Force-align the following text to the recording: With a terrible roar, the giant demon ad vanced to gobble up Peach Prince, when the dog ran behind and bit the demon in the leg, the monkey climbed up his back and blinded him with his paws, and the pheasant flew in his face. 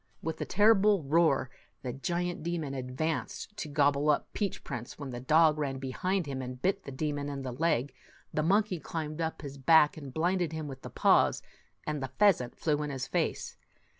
With 0.23 0.41
a 0.41 0.45
terrible 0.45 1.03
roar, 1.03 1.51
the 1.83 1.93
giant 1.93 2.41
demon 2.41 2.73
ad 2.73 2.97
vanced 2.97 3.53
to 3.57 3.69
gobble 3.69 4.09
up 4.09 4.33
Peach 4.33 4.63
Prince, 4.63 4.97
when 4.97 5.11
the 5.11 5.19
dog 5.19 5.59
ran 5.59 5.77
behind 5.77 6.27
and 6.27 6.59
bit 6.59 6.85
the 6.85 6.91
demon 6.91 7.29
in 7.29 7.43
the 7.43 7.51
leg, 7.51 7.93
the 8.33 8.41
monkey 8.41 8.79
climbed 8.79 9.21
up 9.21 9.43
his 9.43 9.59
back 9.59 9.97
and 9.97 10.11
blinded 10.11 10.53
him 10.53 10.67
with 10.67 10.83
his 10.83 10.93
paws, 10.93 11.43
and 11.85 12.01
the 12.01 12.09
pheasant 12.17 12.57
flew 12.57 12.81
in 12.81 12.89
his 12.89 13.05
face. 13.05 13.57